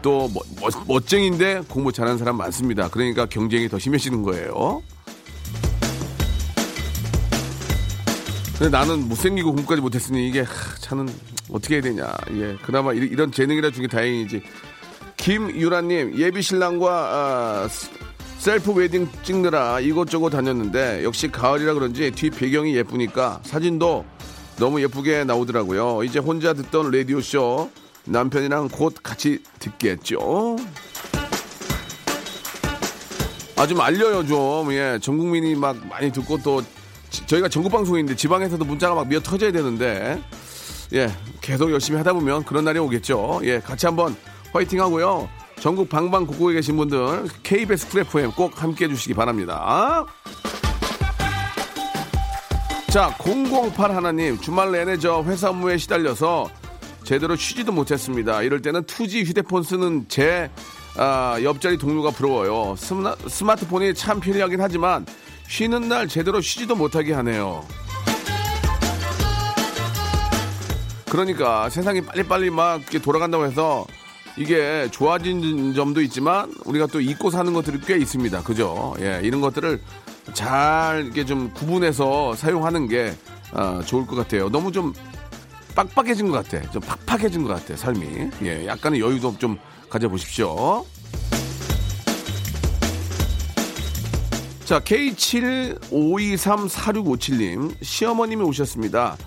또 0.02 0.30
멋, 0.34 0.44
멋, 0.60 0.88
멋쟁인데 0.88 1.62
공부 1.70 1.92
잘하는 1.92 2.18
사람 2.18 2.38
많습니다. 2.38 2.90
그러니까 2.90 3.26
경쟁이 3.26 3.70
더 3.70 3.80
심해지는 3.80 4.22
거예요. 4.24 4.82
근데 8.62 8.78
나는 8.78 9.08
못생기고 9.10 9.54
공부까지 9.54 9.82
못했으니 9.82 10.28
이게 10.28 10.42
하, 10.42 10.76
참 10.78 11.10
어떻게 11.52 11.76
해야 11.76 11.82
되냐. 11.82 12.14
예. 12.36 12.56
그나마 12.64 12.94
이- 12.94 12.98
이런 12.98 13.32
재능이라도 13.32 13.72
준 13.72 13.81
게 13.81 13.88
다행이지. 13.88 14.44
김유라님 15.18 16.14
예비 16.20 16.44
신랑과 16.44 16.92
아, 17.64 17.68
스- 17.68 17.90
셀프 18.38 18.72
웨딩 18.72 19.10
찍느라 19.24 19.80
이곳저곳 19.80 20.30
다녔는데 20.30 21.04
역시 21.04 21.28
가을이라 21.32 21.74
그런지 21.74 22.12
뒤 22.12 22.30
배경이 22.30 22.76
예쁘니까 22.76 23.40
사진도 23.44 24.06
너무 24.58 24.80
예쁘게 24.84 25.24
나오더라고요. 25.24 26.04
이제 26.04 26.20
혼자 26.20 26.54
듣던 26.54 26.92
라디오 26.92 27.20
쇼 27.20 27.68
남편이랑 28.06 28.70
곧 28.70 28.94
같이 29.02 29.40
듣겠죠. 29.58 30.56
아 33.56 33.66
좀 33.66 33.82
알려요 33.82 34.24
좀. 34.26 34.72
예, 34.72 35.00
전 35.02 35.18
국민이 35.18 35.56
막 35.56 35.76
많이 35.88 36.12
듣고 36.12 36.38
또 36.44 36.62
지- 36.62 36.68
저희가 37.12 37.50
전국 37.50 37.72
방송인데 37.72 38.16
지방에서도 38.16 38.64
문자가 38.64 38.96
막 38.96 39.08
미어 39.08 39.20
터져야 39.20 39.52
되는데 39.52 40.22
예, 40.94 41.10
계속 41.42 41.72
열심히 41.72 41.98
하다 41.98 42.14
보면 42.14 42.44
그런 42.44 42.66
날이 42.66 42.80
오겠죠. 42.80 43.42
예, 43.44 43.60
같이 43.60 43.86
한번 43.86 44.16
화이팅 44.54 44.82
하고요. 44.82 45.30
전국 45.60 45.90
방방곡곡에 45.90 46.56
계신 46.56 46.76
분들 46.76 47.26
KBS 47.44 47.90
Cool 47.90 48.02
FM 48.02 48.32
꼭 48.32 48.62
함께 48.62 48.86
해 48.86 48.90
주시기 48.90 49.14
바랍니다. 49.14 50.06
자, 52.90 53.16
008 53.20 53.96
하나님 53.96 54.38
주말 54.42 54.72
내내 54.72 54.98
저 54.98 55.24
회사 55.24 55.50
업무에 55.50 55.78
시달려서 55.78 56.50
제대로 57.04 57.36
쉬지도 57.36 57.72
못했습니다. 57.72 58.42
이럴 58.42 58.62
때는 58.62 58.84
2G 58.84 59.26
휴대폰 59.26 59.64
쓰는 59.64 60.06
제 60.10 60.50
아, 60.98 61.40
옆자리 61.42 61.78
동료가 61.78 62.12
부러워요. 62.12 62.76
스마, 62.78 63.16
스마트폰이 63.28 63.94
참 63.94 64.20
편리하긴 64.20 64.60
하지만 64.60 65.06
쉬는 65.52 65.90
날 65.90 66.08
제대로 66.08 66.40
쉬지도 66.40 66.78
못하게 66.78 67.12
하네요. 67.12 67.68
그러니까 71.10 71.70
세상이 71.70 72.00
빨리빨리 72.06 72.50
막 72.50 72.80
돌아간다고 73.04 73.46
해서 73.46 73.86
이게 74.38 74.88
좋아진 74.92 75.74
점도 75.74 76.02
있지만 76.04 76.54
우리가 76.64 76.88
또 76.88 77.02
잊고 77.02 77.30
사는 77.30 77.52
것들이 77.52 77.82
꽤 77.82 77.98
있습니다. 77.98 78.44
그죠? 78.44 78.96
예, 79.02 79.20
이런 79.24 79.42
것들을 79.42 79.82
잘 80.32 81.04
이렇게 81.04 81.26
좀 81.26 81.54
구분해서 81.54 82.34
사용하는 82.36 82.88
게 82.88 83.14
아, 83.52 83.82
좋을 83.86 84.08
것 84.08 84.16
같아요. 84.16 84.48
너무 84.48 84.72
좀 84.72 84.94
빡빡해진 85.76 86.32
것 86.32 86.48
같아. 86.48 86.66
좀 86.72 86.82
팍팍해진 86.82 87.44
것 87.44 87.50
같아, 87.50 87.76
삶이. 87.76 88.08
예, 88.44 88.68
약간의 88.68 89.02
여유도 89.02 89.38
좀 89.38 89.60
가져보십시오. 89.90 90.86
자, 94.72 94.80
K75234657님, 94.80 97.76
시어머님이 97.84 98.42
오셨습니다. 98.44 99.18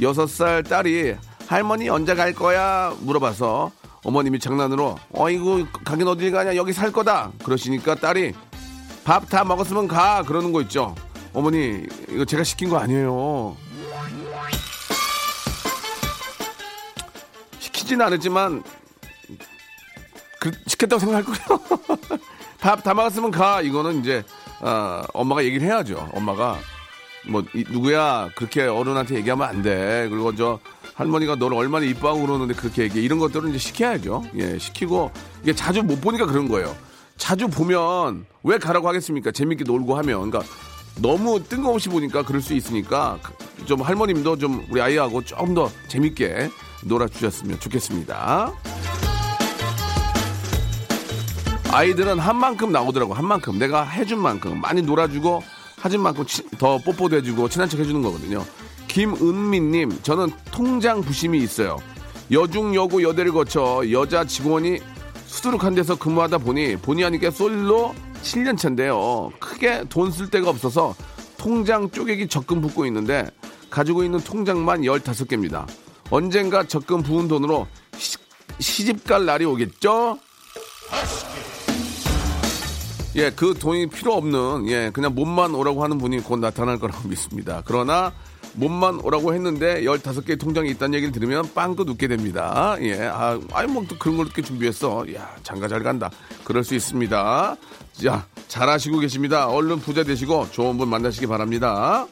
6살 0.00 0.66
딸이 0.66 1.16
할머니 1.46 1.90
언제 1.90 2.14
갈 2.14 2.32
거야? 2.32 2.96
물어봐서 3.00 3.70
어머님이 4.02 4.38
장난으로 4.38 4.96
어이구, 5.12 5.66
가긴 5.84 6.08
어딜 6.08 6.32
가냐? 6.32 6.56
여기 6.56 6.72
살 6.72 6.90
거다. 6.90 7.32
그러시니까 7.44 7.96
딸이 7.96 8.32
밥 9.04 9.28
다 9.28 9.44
먹었으면 9.44 9.88
가. 9.88 10.22
그러는 10.22 10.52
거 10.52 10.62
있죠. 10.62 10.94
어머니, 11.34 11.82
이거 12.08 12.24
제가 12.24 12.42
시킨 12.42 12.70
거 12.70 12.78
아니에요. 12.78 13.58
시키지는 17.58 18.06
않았지만 18.06 18.62
그, 20.40 20.50
시켰다고 20.66 20.98
생각할 21.00 21.24
거예요. 21.24 21.60
밥 22.58 22.82
다 22.82 22.94
먹었으면 22.94 23.30
가. 23.30 23.60
이거는 23.60 24.00
이제 24.00 24.24
아, 24.66 25.04
엄마가 25.12 25.44
얘기를 25.44 25.66
해야죠. 25.66 26.08
엄마가 26.14 26.58
뭐 27.26 27.42
이- 27.54 27.64
누구야 27.70 28.30
그렇게 28.34 28.62
어른한테 28.62 29.16
얘기하면 29.16 29.46
안 29.46 29.62
돼. 29.62 30.06
그리고 30.10 30.34
저 30.34 30.58
할머니가 30.94 31.36
너를 31.36 31.56
얼마나 31.56 31.84
이뻐하고 31.84 32.22
그러는데 32.22 32.54
그렇게 32.54 32.84
얘기해. 32.84 33.04
이런 33.04 33.18
것들은 33.18 33.50
이제 33.50 33.58
시켜야죠. 33.58 34.24
예, 34.36 34.58
시키고 34.58 35.10
이게 35.42 35.54
자주 35.54 35.82
못 35.82 36.00
보니까 36.00 36.24
그런 36.26 36.48
거예요. 36.48 36.74
자주 37.18 37.46
보면 37.48 38.24
왜 38.42 38.58
가라고 38.58 38.88
하겠습니까? 38.88 39.30
재밌게 39.32 39.64
놀고 39.64 39.96
하면. 39.98 40.30
그러니까 40.30 40.50
너무 41.00 41.42
뜬금없이 41.42 41.88
보니까 41.90 42.22
그럴 42.24 42.40
수 42.40 42.54
있으니까 42.54 43.18
좀 43.66 43.82
할머님도 43.82 44.38
좀 44.38 44.64
우리 44.70 44.80
아이하고 44.80 45.22
조금 45.24 45.54
더 45.54 45.70
재밌게 45.88 46.48
놀아주셨으면 46.84 47.60
좋겠습니다. 47.60 48.52
아이들은 51.78 52.20
한 52.20 52.36
만큼 52.36 52.70
나오더라고 52.70 53.14
한 53.14 53.24
만큼. 53.26 53.58
내가 53.58 53.82
해준 53.84 54.20
만큼. 54.20 54.60
많이 54.60 54.80
놀아주고 54.80 55.42
하진 55.80 56.00
만큼 56.02 56.24
치- 56.24 56.48
더 56.56 56.78
뽀뽀도 56.78 57.16
해주고 57.16 57.48
친한 57.48 57.68
척 57.68 57.80
해주는 57.80 58.00
거거든요. 58.00 58.44
김은미님 58.86 60.02
저는 60.04 60.30
통장 60.52 61.00
부심이 61.00 61.36
있어요. 61.38 61.78
여중 62.30 62.76
여고 62.76 63.02
여대를 63.02 63.32
거쳐 63.32 63.82
여자 63.90 64.24
직원이 64.24 64.78
수두룩한 65.26 65.74
데서 65.74 65.96
근무하다 65.96 66.38
보니 66.38 66.76
본의 66.76 67.06
아니게 67.06 67.30
솔로 67.32 67.92
7년 68.22 68.56
차인데요. 68.56 69.32
크게 69.40 69.84
돈 69.88 70.12
쓸 70.12 70.30
데가 70.30 70.50
없어서 70.50 70.94
통장 71.36 71.90
쪼개기 71.90 72.28
적금 72.28 72.60
붓고 72.60 72.86
있는데 72.86 73.26
가지고 73.68 74.04
있는 74.04 74.20
통장만 74.20 74.82
15개입니다. 74.82 75.66
언젠가 76.10 76.62
적금 76.62 77.02
부은 77.02 77.26
돈으로 77.26 77.66
시, 77.98 78.16
시집 78.60 79.04
갈 79.04 79.26
날이 79.26 79.44
오겠죠? 79.44 80.18
예, 83.16 83.30
그 83.30 83.54
돈이 83.54 83.86
필요 83.88 84.14
없는, 84.14 84.68
예, 84.68 84.90
그냥 84.92 85.14
몸만 85.14 85.54
오라고 85.54 85.84
하는 85.84 85.98
분이 85.98 86.20
곧 86.20 86.40
나타날 86.40 86.78
거라고 86.78 87.06
믿습니다. 87.08 87.62
그러나, 87.64 88.12
몸만 88.54 89.00
오라고 89.02 89.34
했는데 89.34 89.82
15개의 89.82 90.38
통장이 90.38 90.70
있다는 90.70 90.94
얘기를 90.94 91.12
들으면 91.12 91.48
빵긋 91.54 91.88
웃게 91.88 92.06
됩니다. 92.08 92.76
예, 92.80 93.02
아, 93.04 93.38
아이, 93.52 93.66
뭐또 93.66 93.98
그런 93.98 94.16
걸 94.16 94.26
이렇게 94.26 94.42
준비했어. 94.42 95.04
야, 95.14 95.28
장가 95.42 95.68
잘 95.68 95.82
간다. 95.82 96.10
그럴 96.44 96.62
수 96.64 96.74
있습니다. 96.74 97.56
자, 98.04 98.26
잘하시고 98.48 98.98
계십니다. 98.98 99.46
얼른 99.48 99.78
부자 99.80 100.02
되시고 100.04 100.48
좋은 100.50 100.76
분 100.78 100.88
만나시기 100.88 101.26
바랍니다. 101.26 102.06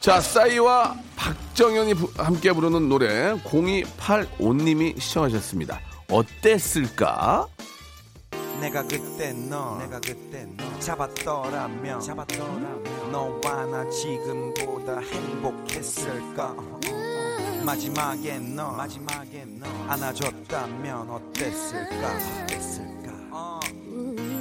자, 0.00 0.20
싸이와 0.20 0.96
박정현이 1.16 1.94
부- 1.94 2.10
함께 2.16 2.52
부르는 2.52 2.88
노래 2.88 3.34
0285님이 3.44 4.98
시청하셨습니다. 5.00 5.78
어땠을까? 6.10 7.46
내가 8.60 8.82
그때 8.82 9.32
너 9.32 9.78
내가 9.78 9.98
그때 10.00 10.46
너 10.56 10.78
잡았더라면 10.80 12.00
잡았더라면 12.00 13.10
너와 13.10 13.64
나 13.66 13.88
지금보다 13.90 14.98
행복했을까? 14.98 16.54
마지막에 17.64 18.38
너 18.38 18.72
마지막에 18.72 19.46
너 19.58 19.66
안아줬다면 19.88 21.10
어땠을까? 21.10 22.16
어땠을까? 22.44 23.12
어. 23.32 23.60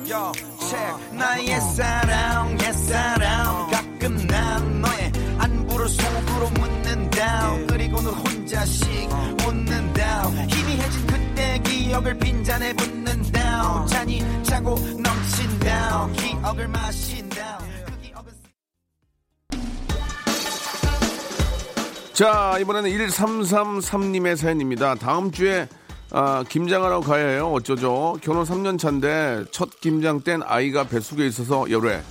Yo, 0.09 0.31
check. 0.59 1.17
나의 1.17 1.61
사랑 1.61 2.57
옛사랑. 2.59 3.69
가끔 3.71 4.17
난 4.27 4.81
너의 4.81 5.11
안부를 5.37 5.87
속으로 5.87 6.49
묻는다 6.51 7.57
그리고는 7.67 8.11
혼자씩 8.11 8.87
웃는다 9.47 10.23
희미해진 10.47 11.07
그때 11.07 11.18
기억을 11.89 12.15
빈잔에 12.19 12.71
붓는다 12.73 13.85
잔이 13.87 14.21
차고 14.43 14.75
넘친다 14.75 16.07
기억을 16.11 16.67
마신다 16.67 17.57
그 17.57 18.29
자, 22.13 22.57
이번에는 22.59 22.91
1333님의 22.91 24.35
사연입니다. 24.35 24.95
다음 24.95 25.31
주에 25.31 25.67
아, 26.11 26.43
김장하러 26.47 26.99
가야 26.99 27.25
해요. 27.25 27.51
어쩌죠? 27.53 28.17
결혼 28.21 28.43
3년 28.43 28.77
차인데 28.77 29.45
첫 29.51 29.79
김장 29.79 30.21
땐 30.21 30.41
아이가 30.43 30.83
뱃속에 30.83 31.25
있어서 31.25 31.71
열애. 31.71 32.01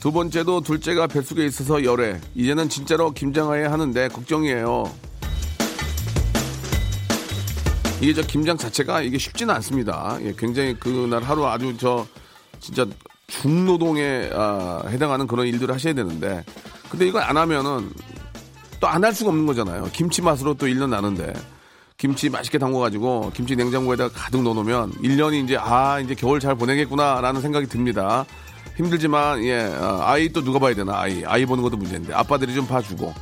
두 0.00 0.10
번째도 0.10 0.62
둘째가 0.62 1.06
뱃속에 1.06 1.44
있어서 1.44 1.84
열애. 1.84 2.18
이제는 2.34 2.68
진짜로 2.70 3.10
김장해야 3.12 3.70
하는데 3.70 4.08
걱정이에요. 4.08 5.11
이게 8.02 8.12
저 8.14 8.22
김장 8.22 8.56
자체가 8.56 9.00
이게 9.02 9.16
쉽지는 9.16 9.54
않습니다. 9.56 10.18
예, 10.22 10.34
굉장히 10.36 10.74
그날 10.74 11.22
하루 11.22 11.46
아주 11.46 11.76
저 11.78 12.06
진짜 12.60 12.84
중노동에 13.28 14.30
아, 14.34 14.82
해당하는 14.88 15.26
그런 15.26 15.46
일들을 15.46 15.72
하셔야 15.74 15.94
되는데 15.94 16.44
근데 16.90 17.06
이걸 17.06 17.22
안 17.22 17.36
하면은 17.36 17.90
또 18.80 18.88
안 18.88 19.04
할 19.04 19.14
수가 19.14 19.30
없는 19.30 19.46
거잖아요. 19.46 19.88
김치 19.92 20.20
맛으로 20.20 20.54
또 20.54 20.66
1년 20.66 20.88
나는데. 20.88 21.32
김치 21.96 22.28
맛있게 22.28 22.58
담궈가지고 22.58 23.30
김치 23.32 23.54
냉장고에다가 23.54 24.12
가득 24.12 24.42
넣어놓으면 24.42 24.90
1년이 24.94 25.44
이제 25.44 25.56
아, 25.56 26.00
이제 26.00 26.16
겨울 26.16 26.40
잘 26.40 26.56
보내겠구나라는 26.56 27.40
생각이 27.40 27.66
듭니다. 27.68 28.26
힘들지만, 28.76 29.44
예, 29.44 29.70
아, 29.78 30.00
아이 30.10 30.28
또 30.30 30.42
누가 30.42 30.58
봐야 30.58 30.74
되나, 30.74 30.98
아이. 30.98 31.22
아이 31.24 31.46
보는 31.46 31.62
것도 31.62 31.76
문제인데. 31.76 32.12
아빠들이 32.12 32.54
좀 32.54 32.66
봐주고. 32.66 33.14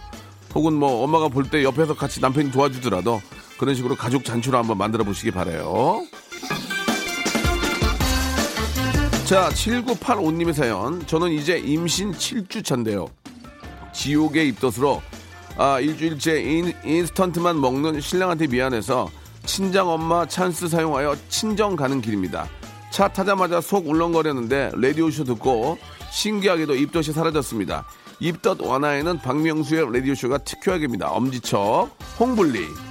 혹은 0.54 0.72
뭐 0.74 1.04
엄마가 1.04 1.28
볼 1.28 1.44
때 1.50 1.62
옆에서 1.62 1.94
같이 1.94 2.20
남편이 2.22 2.52
도와주더라도 2.52 3.20
그런 3.61 3.75
식으로 3.75 3.94
가족 3.94 4.25
잔치로 4.25 4.57
한번 4.57 4.79
만들어 4.79 5.05
보시기 5.05 5.33
바래요. 5.33 6.07
자, 9.27 9.51
7985님의 9.51 10.55
사연. 10.55 11.07
저는 11.07 11.31
이제 11.33 11.59
임신 11.59 12.11
7주 12.12 12.64
차인데요. 12.64 13.09
지옥의 13.92 14.49
입덧으로 14.49 15.03
아, 15.59 15.79
일주일째 15.79 16.40
인, 16.40 16.73
인스턴트만 16.83 17.61
먹는 17.61 18.01
신랑한테 18.01 18.46
미안해서 18.46 19.11
친정 19.44 19.90
엄마 19.90 20.25
찬스 20.25 20.68
사용하여 20.68 21.14
친정 21.29 21.77
가는 21.77 22.01
길입니다. 22.01 22.49
차 22.90 23.09
타자마자 23.09 23.61
속 23.61 23.87
울렁거렸는데 23.87 24.70
라디오쇼 24.75 25.25
듣고 25.25 25.77
신기하게도 26.11 26.77
입덧이 26.77 27.12
사라졌습니다. 27.12 27.85
입덧 28.20 28.62
완화에는 28.62 29.18
박명수의 29.18 29.92
라디오쇼가 29.92 30.38
특효약입니다. 30.38 31.11
엄지척, 31.11 31.94
홍블리. 32.18 32.89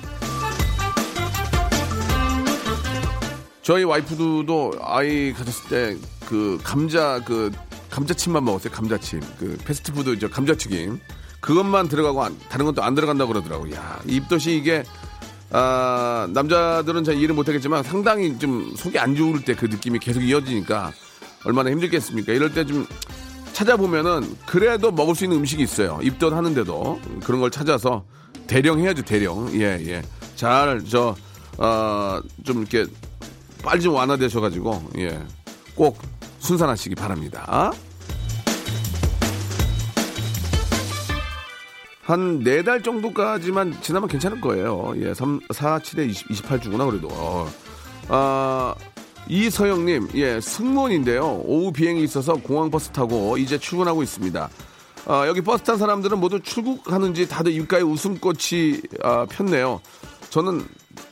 저희 3.70 3.84
와이프도 3.84 4.74
아이 4.82 5.32
가졌을 5.34 5.70
때 5.70 5.98
그 6.28 6.60
감자 6.64 7.20
그 7.26 7.50
감자칩만 7.90 8.46
먹었어요. 8.46 8.72
감자칩. 8.72 9.20
그 9.40 9.58
패스트푸드 9.66 10.20
저 10.20 10.30
감자튀김. 10.30 11.00
그것만 11.40 11.88
들어가고 11.88 12.24
안- 12.24 12.38
다른 12.50 12.66
건또안 12.66 12.94
들어간다고 12.94 13.34
그러더라고. 13.34 13.72
야, 13.72 14.00
이 14.08 14.18
입덧이 14.18 14.56
이게 14.56 14.84
아, 15.50 16.28
남자들은 16.32 17.04
잘 17.04 17.16
이해를 17.16 17.34
못 17.34 17.48
하겠지만 17.48 17.82
상당히 17.82 18.38
좀 18.38 18.76
속이 18.78 19.00
안 19.00 19.16
좋을 19.16 19.44
때 19.44 19.56
그 19.56 19.66
느낌이 19.66 19.98
계속 19.98 20.22
이어지니까 20.22 20.92
얼마나 21.46 21.72
힘들겠습니까? 21.72 22.32
이럴 22.34 22.54
때 22.54 22.64
좀 22.66 22.86
찾아보면은 23.54 24.36
그래도 24.46 24.92
먹을 24.92 25.16
수 25.16 25.24
있는 25.24 25.38
음식이 25.38 25.64
있어요. 25.64 26.00
입덧 26.04 26.32
하는데도 26.34 27.02
그런 27.24 27.42
걸 27.42 27.50
찾아서 27.50 28.06
대령 28.46 28.80
해야죠, 28.80 29.02
대령. 29.02 29.50
예, 29.56 29.80
예. 29.88 30.04
잘, 30.36 30.84
저, 30.88 31.16
어, 31.58 32.20
좀 32.44 32.60
이렇게 32.60 32.86
빨리 33.64 33.82
좀 33.82 33.94
완화되셔가지고, 33.94 34.90
예. 35.00 35.20
꼭 35.76 35.98
순산하시기 36.40 36.96
바랍니다. 36.96 37.72
한 42.04 42.40
네 42.44 42.64
달 42.64 42.82
정도까지만 42.82 43.82
지나면 43.82 44.10
괜찮을 44.10 44.42
거예요. 44.42 44.94
예, 44.98 45.14
3, 45.14 45.40
4, 45.52 45.80
7에 45.80 46.10
20, 46.10 46.28
28주구나, 46.30 46.90
그래도. 46.90 47.08
어. 47.12 47.48
아, 48.08 48.74
이서영님, 49.28 50.10
예, 50.16 50.42
승무원인데요. 50.42 51.42
오후 51.46 51.72
비행이 51.72 52.04
있어서 52.04 52.34
공항 52.34 52.72
버스 52.72 52.90
타고 52.90 53.38
이제 53.38 53.60
출근하고 53.60 54.02
있습니다. 54.02 54.50
아, 55.06 55.28
여기 55.28 55.42
버스 55.42 55.64
탄 55.64 55.78
사람들은 55.78 56.20
모두 56.20 56.40
출국하는지 56.40 57.28
다들 57.30 57.52
입가에 57.52 57.82
웃음꽃이 57.82 58.82
아, 59.04 59.28
폈네요. 59.30 59.80
저는, 60.32 60.68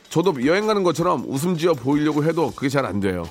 저도 0.08 0.44
여행 0.46 0.66
가는 0.66 0.82
것처럼 0.82 1.24
웃음 1.26 1.56
지어 1.56 1.74
보이려고 1.74 2.24
해도 2.24 2.50
그게 2.54 2.68
잘 2.68 2.86
안 2.86 3.00
돼요. 3.00 3.24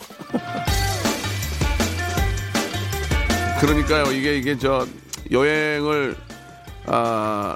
그러니까요, 3.60 4.12
이게, 4.12 4.38
이게 4.38 4.58
저, 4.58 4.86
여행을, 5.32 6.16
아, 6.86 7.56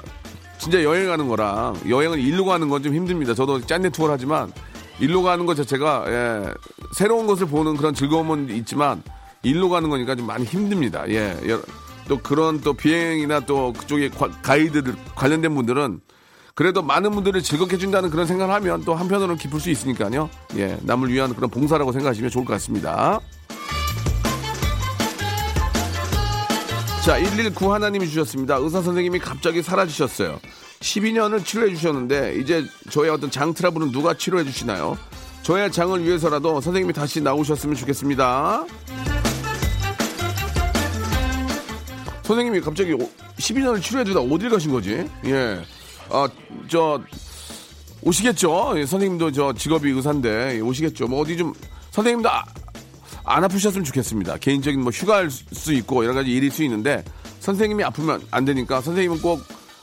진짜 0.58 0.82
여행 0.82 1.06
가는 1.06 1.28
거랑 1.28 1.80
여행을 1.88 2.18
일로 2.18 2.44
가는 2.44 2.68
건 2.68 2.82
좀 2.82 2.94
힘듭니다. 2.94 3.34
저도 3.34 3.60
짠내 3.60 3.90
투어를 3.90 4.12
하지만 4.14 4.52
일로 4.98 5.22
가는 5.22 5.46
것 5.46 5.54
자체가, 5.54 6.04
예, 6.08 6.54
새로운 6.96 7.26
것을 7.26 7.46
보는 7.46 7.76
그런 7.76 7.94
즐거움은 7.94 8.50
있지만 8.50 9.02
일로 9.44 9.68
가는 9.68 9.88
거니까 9.88 10.14
좀 10.16 10.26
많이 10.26 10.44
힘듭니다. 10.44 11.04
예, 11.08 11.36
여- 11.48 11.62
또 12.08 12.18
그런 12.18 12.60
또 12.60 12.72
비행이나 12.74 13.40
또 13.40 13.72
그쪽에 13.72 14.08
과- 14.10 14.28
가이드들 14.42 14.94
관련된 15.14 15.54
분들은 15.54 16.00
그래도 16.54 16.82
많은 16.82 17.10
분들을 17.12 17.42
즐겁게 17.42 17.76
해준다는 17.76 18.10
그런 18.10 18.26
생각을 18.26 18.54
하면 18.54 18.84
또 18.84 18.94
한편으로는 18.94 19.36
기쁠 19.36 19.60
수 19.60 19.70
있으니까요. 19.70 20.28
예, 20.56 20.78
남을 20.82 21.10
위한 21.10 21.34
그런 21.34 21.48
봉사라고 21.50 21.92
생각하시면 21.92 22.30
좋을 22.30 22.44
것 22.44 22.52
같습니다. 22.54 23.20
자, 27.04 27.16
119 27.16 27.72
하나님이 27.72 28.06
주셨습니다. 28.08 28.56
의사 28.56 28.82
선생님이 28.82 29.18
갑자기 29.18 29.62
사라지셨어요. 29.62 30.38
12년을 30.80 31.44
치료해 31.44 31.74
주셨는데 31.74 32.36
이제 32.36 32.64
저의 32.90 33.10
어떤 33.10 33.30
장 33.30 33.54
트러블은 33.54 33.90
누가 33.90 34.14
치료해 34.14 34.44
주시나요? 34.44 34.98
저의 35.42 35.72
장을 35.72 36.00
위해서라도 36.04 36.60
선생님이 36.60 36.92
다시 36.92 37.20
나오셨으면 37.20 37.74
좋겠습니다. 37.76 38.64
선생님이 42.22 42.60
갑자기 42.60 42.94
12년을 42.94 43.82
치료해 43.82 44.04
주다 44.04 44.20
어딜 44.20 44.50
가신 44.50 44.70
거지? 44.70 45.08
예. 45.24 45.60
아, 46.12 46.28
저 46.68 47.00
오시겠죠? 48.02 48.74
예, 48.76 48.86
선생님도 48.86 49.32
저 49.32 49.52
직업이 49.52 49.90
의사인데 49.90 50.56
예, 50.56 50.60
오시겠죠. 50.60 51.06
뭐 51.08 51.20
어디 51.22 51.36
좀 51.36 51.52
선생님도 51.90 52.28
아- 52.30 52.44
안 53.24 53.44
아프셨으면 53.44 53.84
좋겠습니다. 53.84 54.36
개인적인 54.38 54.80
뭐 54.82 54.90
휴가일 54.90 55.30
수 55.30 55.72
있고 55.74 56.04
여러 56.04 56.14
가지 56.14 56.30
일일 56.32 56.50
수 56.50 56.62
있는데 56.64 57.04
선생님이 57.40 57.84
아프면 57.84 58.20
안 58.30 58.44
되니까 58.44 58.80
선생님은 58.80 59.22
꼭 59.22 59.42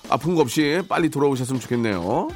아픈 0.09 0.35
거 0.35 0.41
없이 0.41 0.81
빨리 0.89 1.09
돌아오셨으면 1.09 1.61
좋겠네요. 1.61 2.27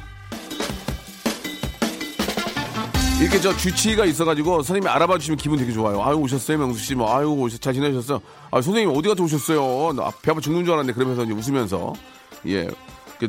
이렇게 3.20 3.40
저 3.40 3.56
주치의가 3.56 4.04
있어가지고 4.06 4.62
선생님이 4.62 4.88
알아봐 4.90 5.18
주시면 5.18 5.38
기분 5.38 5.58
되게 5.58 5.72
좋아요. 5.72 6.02
아유 6.02 6.16
오셨어요 6.16 6.58
명수 6.58 6.80
씨, 6.82 6.94
뭐 6.94 7.14
아유 7.14 7.26
오셨 7.28 7.60
잘 7.60 7.72
지내셨어요. 7.74 8.20
아 8.50 8.60
선생님 8.60 8.90
어디 8.96 9.08
갔다 9.08 9.22
오셨어요? 9.22 9.92
나배 9.92 10.30
아파 10.30 10.40
죽는 10.40 10.64
줄 10.64 10.72
알았는데 10.74 10.94
그러면서 10.94 11.24
이제 11.24 11.32
웃으면서 11.32 11.92
예, 12.46 12.64
그 12.66 12.74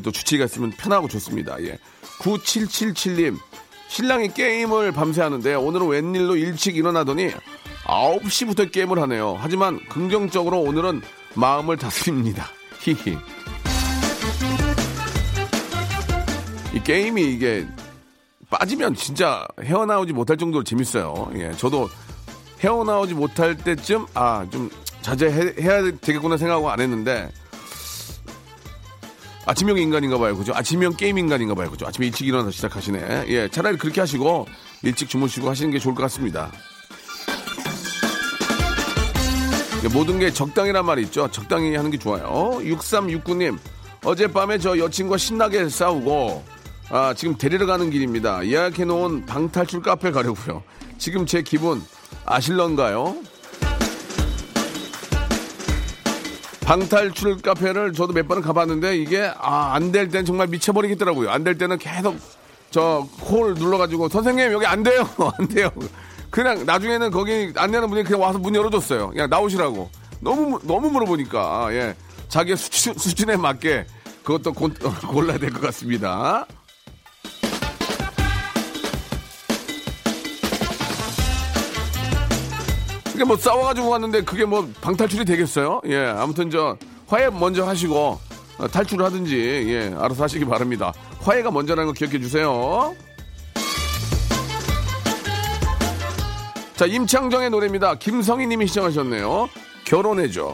또 0.03 0.11
주치의가 0.11 0.45
있으면 0.45 0.71
편하고 0.71 1.07
좋습니다. 1.07 1.61
예, 1.63 1.77
9777님 2.19 3.37
신랑이 3.87 4.33
게임을 4.33 4.91
밤새 4.91 5.21
하는데 5.21 5.53
오늘은 5.55 5.87
웬일로 5.87 6.35
일찍 6.35 6.75
일어나더니 6.75 7.31
9시부터 7.85 8.71
게임을 8.71 8.99
하네요. 9.03 9.37
하지만 9.39 9.79
긍정적으로 9.89 10.59
오늘은 10.61 11.01
마음을 11.35 11.77
다스립니다. 11.77 12.47
히히. 12.81 13.17
이 16.73 16.79
게임이 16.83 17.21
이게 17.33 17.65
빠지면 18.49 18.95
진짜 18.95 19.47
헤어나오지 19.61 20.13
못할 20.13 20.37
정도로 20.37 20.63
재밌어요. 20.63 21.31
예, 21.35 21.51
저도 21.53 21.89
헤어나오지 22.63 23.13
못할 23.13 23.55
때쯤 23.55 24.05
아 24.13 24.45
좀 24.51 24.69
자제해야 25.05 25.83
되겠구나 26.01 26.35
생각하고 26.35 26.71
안 26.71 26.79
했는데 26.79 27.29
아침형 29.45 29.77
인간인가 29.77 30.17
봐요. 30.17 30.35
그죠? 30.35 30.53
아침형 30.55 30.95
게임 30.95 31.17
인간인가 31.17 31.53
봐요. 31.53 31.69
그죠? 31.69 31.85
아침에 31.85 32.07
일찍 32.07 32.27
일어나서 32.27 32.51
시작하시네. 32.51 33.25
예, 33.27 33.47
차라리 33.49 33.77
그렇게 33.77 34.01
하시고 34.01 34.47
일찍 34.83 35.07
주무시고 35.07 35.49
하시는 35.49 35.71
게 35.71 35.79
좋을 35.79 35.93
것 35.95 36.01
같습니다. 36.03 36.51
모든 39.93 40.17
게 40.17 40.31
적당이란 40.31 40.83
말이 40.85 41.03
있죠. 41.03 41.29
적당히 41.29 41.75
하는 41.75 41.91
게 41.91 41.97
좋아요. 41.97 42.57
6369님, 42.63 43.57
어젯밤에 44.03 44.57
저 44.57 44.77
여친과 44.77 45.17
신나게 45.17 45.69
싸우고, 45.69 46.43
아, 46.89 47.13
지금 47.15 47.37
데리러 47.37 47.67
가는 47.67 47.91
길입니다. 47.91 48.47
예약해놓은 48.47 49.27
방탈출 49.27 49.83
카페 49.83 50.09
가려고요. 50.09 50.63
지금 50.97 51.27
제 51.27 51.43
기분 51.43 51.83
아실런가요? 52.25 53.15
방탈출 56.65 57.37
카페를 57.43 57.93
저도 57.93 58.11
몇 58.13 58.27
번은 58.27 58.41
가봤는데 58.41 58.97
이게 58.97 59.31
아, 59.37 59.73
안될 59.75 60.09
때는 60.09 60.25
정말 60.25 60.47
미쳐버리겠더라고요. 60.47 61.29
안 61.29 61.43
될 61.43 61.57
때는 61.59 61.77
계속 61.77 62.17
저 62.71 63.07
콜 63.21 63.53
눌러가지고 63.53 64.09
선생님 64.09 64.51
여기 64.51 64.65
안 64.65 64.81
돼요. 64.81 65.07
안 65.37 65.47
돼요. 65.47 65.69
그냥 66.31 66.65
나중에는 66.65 67.11
거기 67.11 67.53
안내하는 67.55 67.87
분이 67.89 68.03
그냥 68.03 68.21
와서 68.21 68.39
문 68.39 68.55
열어줬어요. 68.55 69.11
그냥 69.11 69.29
나오시라고. 69.29 69.89
너무 70.21 70.41
무- 70.49 70.59
너무 70.63 70.89
물어보니까 70.89 71.67
예 71.73 71.95
자기 72.29 72.55
수준, 72.55 72.95
수준에 72.97 73.37
맞게 73.37 73.85
그것도 74.23 74.53
고, 74.53 74.67
골라야 75.07 75.37
될 75.37 75.51
것 75.51 75.61
같습니다. 75.61 76.45
그게 83.15 83.23
뭐 83.23 83.37
싸워가지고 83.37 83.87
왔는데 83.87 84.23
그게 84.25 84.43
뭐 84.43 84.69
방탈출이 84.81 85.23
되겠어요? 85.23 85.79
예, 85.85 86.05
아무튼 86.05 86.49
저 86.49 86.77
화해 87.07 87.29
먼저 87.29 87.65
하시고 87.65 88.19
어, 88.57 88.67
탈출을 88.67 89.05
하든지 89.05 89.37
예, 89.69 89.95
알아서 89.97 90.25
하시기 90.25 90.43
바랍니다. 90.43 90.91
화해가 91.21 91.49
먼저라는 91.49 91.87
거 91.87 91.93
기억해 91.93 92.19
주세요. 92.19 92.93
자, 96.75 96.85
임창정의 96.85 97.51
노래입니다. 97.51 97.95
김성희 97.95 98.47
님이 98.47 98.67
시청하셨네요. 98.67 99.47
결혼해줘. 99.85 100.53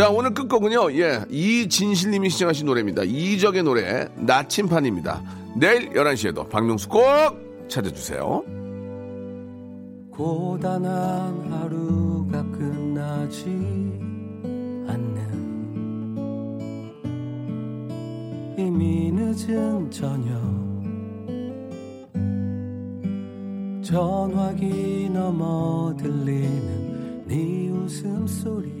자, 0.00 0.08
오늘 0.08 0.32
끝곡은요, 0.32 0.92
예, 0.94 1.20
이진실님이 1.28 2.30
시청하신 2.30 2.64
노래입니다. 2.64 3.02
이적의 3.04 3.62
노래, 3.62 4.08
나침판입니다. 4.16 5.22
내일 5.54 5.90
11시에도 5.90 6.48
박명수 6.48 6.88
꼭 6.88 7.02
찾아주세요. 7.68 8.42
고단한 10.10 11.52
하루가 11.52 12.42
끝나지 12.50 13.44
않는 14.88 15.36
이미 18.56 19.12
늦은 19.12 19.90
저녁 19.90 20.40
전화기 23.82 25.10
넘어 25.12 25.94
들리는 25.98 27.24
네 27.26 27.68
웃음소리 27.68 28.79